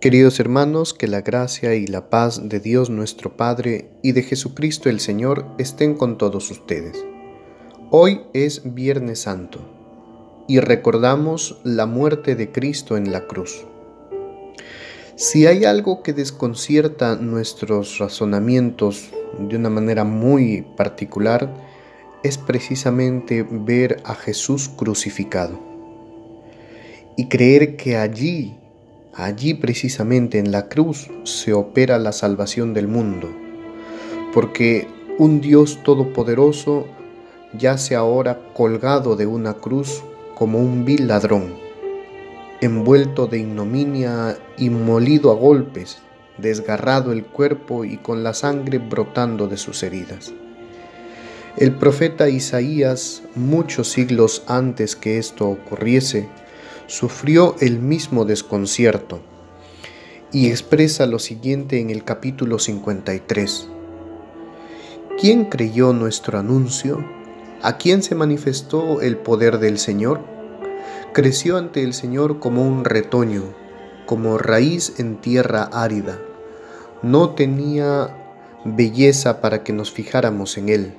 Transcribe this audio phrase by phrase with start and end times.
[0.00, 4.90] Queridos hermanos, que la gracia y la paz de Dios nuestro Padre y de Jesucristo
[4.90, 7.02] el Señor estén con todos ustedes.
[7.90, 9.58] Hoy es Viernes Santo
[10.48, 13.66] y recordamos la muerte de Cristo en la cruz.
[15.14, 19.08] Si hay algo que desconcierta nuestros razonamientos
[19.38, 21.50] de una manera muy particular,
[22.22, 25.58] es precisamente ver a Jesús crucificado
[27.16, 28.58] y creer que allí
[29.16, 33.30] Allí precisamente en la cruz se opera la salvación del mundo,
[34.34, 36.86] porque un Dios todopoderoso
[37.58, 40.02] yace ahora colgado de una cruz
[40.34, 41.54] como un vil ladrón,
[42.60, 45.96] envuelto de ignominia y molido a golpes,
[46.36, 50.34] desgarrado el cuerpo y con la sangre brotando de sus heridas.
[51.56, 56.28] El profeta Isaías, muchos siglos antes que esto ocurriese,
[56.86, 59.20] sufrió el mismo desconcierto
[60.32, 63.68] y expresa lo siguiente en el capítulo 53.
[65.18, 67.04] ¿Quién creyó nuestro anuncio?
[67.62, 70.20] ¿A quién se manifestó el poder del Señor?
[71.12, 73.42] Creció ante el Señor como un retoño,
[74.04, 76.20] como raíz en tierra árida.
[77.02, 78.16] No tenía
[78.64, 80.94] belleza para que nos fijáramos en él,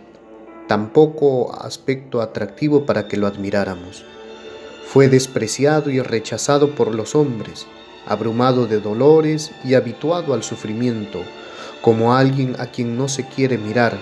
[0.68, 4.04] tampoco aspecto atractivo para que lo admiráramos
[4.88, 7.68] fue despreciado y rechazado por los hombres,
[8.08, 11.24] abrumado de dolores y habituado al sufrimiento,
[11.82, 13.98] como alguien a quien no se quiere mirar.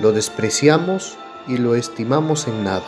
[0.00, 2.82] Lo despreciamos y lo estimamos en nada.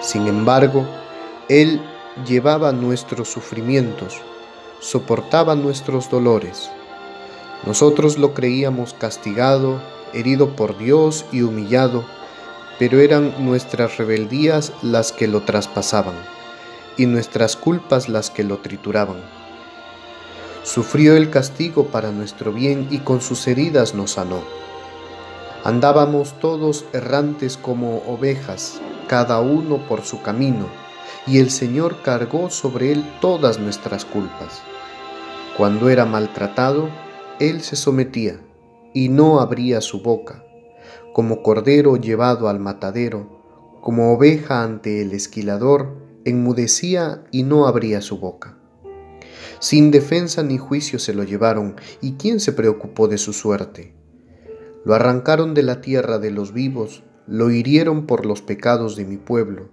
[0.00, 0.86] Sin embargo,
[1.48, 1.80] Él
[2.28, 4.20] llevaba nuestros sufrimientos,
[4.78, 6.70] soportaba nuestros dolores.
[7.66, 12.04] Nosotros lo creíamos castigado, herido por Dios y humillado,
[12.78, 16.14] pero eran nuestras rebeldías las que lo traspasaban
[16.96, 19.18] y nuestras culpas las que lo trituraban.
[20.62, 24.42] Sufrió el castigo para nuestro bien y con sus heridas nos sanó.
[25.64, 30.66] Andábamos todos errantes como ovejas, cada uno por su camino,
[31.26, 34.62] y el Señor cargó sobre él todas nuestras culpas.
[35.56, 36.88] Cuando era maltratado,
[37.40, 38.40] él se sometía
[38.92, 40.45] y no abría su boca
[41.16, 43.40] como cordero llevado al matadero,
[43.80, 45.96] como oveja ante el esquilador,
[46.26, 48.58] enmudecía y no abría su boca.
[49.58, 53.94] Sin defensa ni juicio se lo llevaron, ¿y quién se preocupó de su suerte?
[54.84, 59.16] Lo arrancaron de la tierra de los vivos, lo hirieron por los pecados de mi
[59.16, 59.70] pueblo,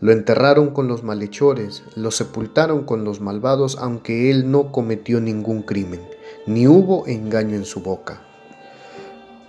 [0.00, 5.60] lo enterraron con los malhechores, lo sepultaron con los malvados, aunque él no cometió ningún
[5.64, 6.00] crimen,
[6.46, 8.22] ni hubo engaño en su boca.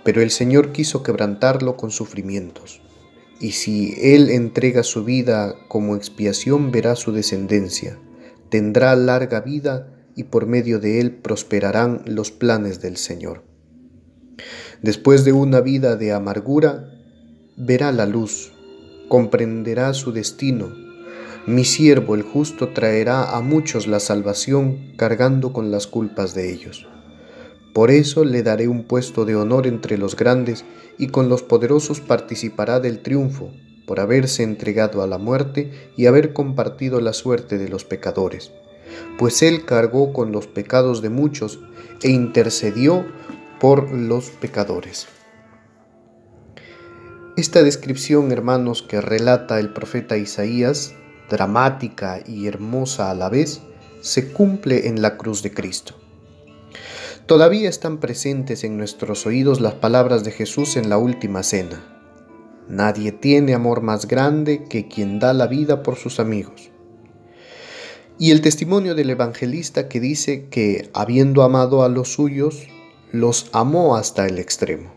[0.04, 2.80] Pero el Señor quiso quebrantarlo con sufrimientos.
[3.40, 7.98] Y si Él entrega su vida como expiación, verá su descendencia,
[8.50, 13.44] tendrá larga vida y por medio de Él prosperarán los planes del Señor.
[14.82, 16.90] Después de una vida de amargura,
[17.56, 18.52] verá la luz,
[19.08, 20.68] comprenderá su destino.
[21.46, 26.86] Mi siervo el justo traerá a muchos la salvación cargando con las culpas de ellos.
[27.72, 30.64] Por eso le daré un puesto de honor entre los grandes
[30.98, 33.52] y con los poderosos participará del triunfo,
[33.86, 38.52] por haberse entregado a la muerte y haber compartido la suerte de los pecadores.
[39.18, 41.60] Pues él cargó con los pecados de muchos
[42.02, 43.04] e intercedió
[43.60, 45.06] por los pecadores.
[47.36, 50.94] Esta descripción, hermanos, que relata el profeta Isaías,
[51.28, 53.60] dramática y hermosa a la vez,
[54.00, 55.94] se cumple en la cruz de Cristo.
[57.26, 61.84] Todavía están presentes en nuestros oídos las palabras de Jesús en la última cena.
[62.68, 66.70] Nadie tiene amor más grande que quien da la vida por sus amigos.
[68.18, 72.68] Y el testimonio del evangelista que dice que, habiendo amado a los suyos,
[73.12, 74.92] los amó hasta el extremo.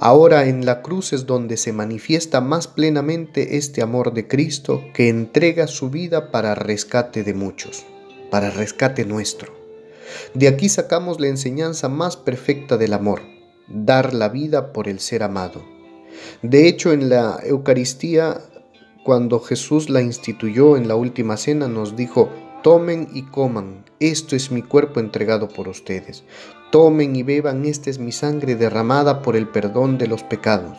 [0.00, 5.10] Ahora en la cruz es donde se manifiesta más plenamente este amor de Cristo que
[5.10, 7.84] entrega su vida para rescate de muchos,
[8.30, 9.59] para rescate nuestro.
[10.34, 13.22] De aquí sacamos la enseñanza más perfecta del amor,
[13.68, 15.62] dar la vida por el ser amado.
[16.42, 18.40] De hecho, en la Eucaristía,
[19.04, 22.30] cuando Jesús la instituyó en la última cena, nos dijo,
[22.62, 26.24] tomen y coman, esto es mi cuerpo entregado por ustedes.
[26.70, 30.78] Tomen y beban, esta es mi sangre derramada por el perdón de los pecados.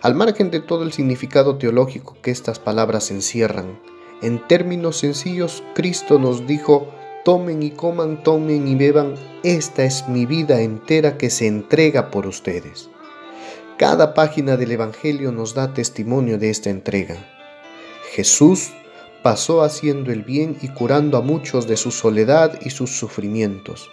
[0.00, 3.80] Al margen de todo el significado teológico que estas palabras encierran,
[4.22, 6.88] en términos sencillos, Cristo nos dijo,
[7.28, 12.26] tomen y coman, tomen y beban, esta es mi vida entera que se entrega por
[12.26, 12.88] ustedes.
[13.76, 17.18] Cada página del Evangelio nos da testimonio de esta entrega.
[18.12, 18.70] Jesús
[19.22, 23.90] pasó haciendo el bien y curando a muchos de su soledad y sus sufrimientos.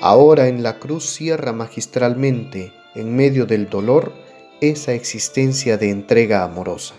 [0.00, 4.14] Ahora en la cruz cierra magistralmente, en medio del dolor,
[4.62, 6.94] esa existencia de entrega amorosa.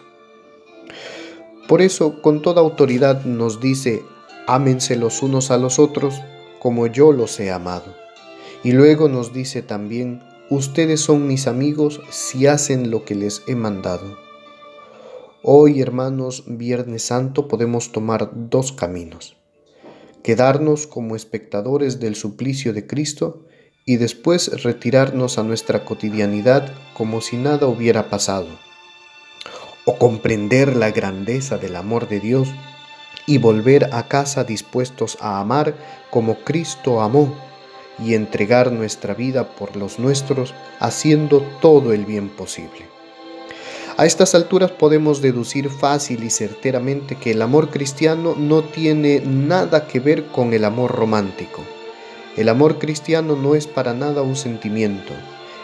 [1.68, 4.04] Por eso, con toda autoridad nos dice,
[4.48, 6.22] ámense los unos a los otros
[6.60, 7.94] como yo los he amado.
[8.64, 13.56] Y luego nos dice también, ustedes son mis amigos si hacen lo que les he
[13.56, 14.18] mandado.
[15.44, 19.38] Hoy, hermanos, Viernes Santo, podemos tomar dos caminos.
[20.24, 23.46] Quedarnos como espectadores del suplicio de Cristo
[23.86, 28.48] y después retirarnos a nuestra cotidianidad como si nada hubiera pasado.
[29.86, 32.50] O comprender la grandeza del amor de Dios
[33.26, 35.76] y volver a casa dispuestos a amar
[36.10, 37.34] como Cristo amó
[38.00, 42.86] y entregar nuestra vida por los nuestros haciendo todo el bien posible.
[43.98, 49.88] A estas alturas podemos deducir fácil y certeramente que el amor cristiano no tiene nada
[49.88, 51.64] que ver con el amor romántico.
[52.36, 55.14] El amor cristiano no es para nada un sentimiento,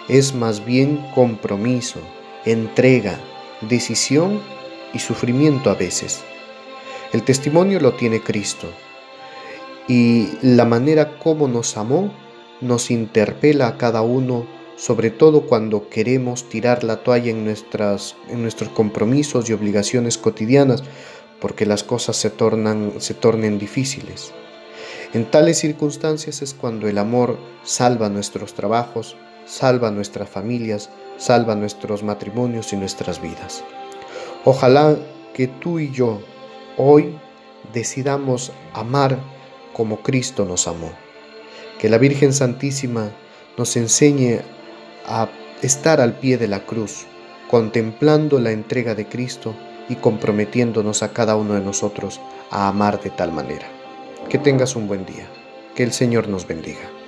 [0.08, 2.00] es más bien compromiso,
[2.46, 3.20] entrega,
[3.62, 4.42] decisión
[4.94, 6.24] y sufrimiento a veces.
[7.14, 8.68] El testimonio lo tiene Cristo
[9.88, 12.12] y la manera como nos amó
[12.60, 18.42] nos interpela a cada uno sobre todo cuando queremos tirar la toalla en, nuestras, en
[18.42, 20.84] nuestros compromisos y obligaciones cotidianas,
[21.40, 24.32] porque las cosas se, tornan, se tornen difíciles.
[25.14, 29.16] En tales circunstancias es cuando el amor salva nuestros trabajos,
[29.46, 33.64] salva nuestras familias, salva nuestros matrimonios y nuestras vidas.
[34.44, 34.98] Ojalá
[35.34, 36.20] que tú y yo
[36.78, 37.18] hoy
[37.74, 39.20] decidamos amar
[39.74, 40.92] como Cristo nos amó.
[41.80, 43.12] Que la Virgen Santísima
[43.58, 44.40] nos enseñe
[45.06, 45.30] a
[45.62, 47.06] estar al pie de la cruz,
[47.50, 49.56] contemplando la entrega de Cristo
[49.90, 52.22] y comprometiéndonos a cada uno de nosotros
[52.52, 53.68] a amar de tal manera.
[54.30, 55.28] Que tengas un buen día.
[55.76, 57.03] Que el Señor nos bendiga.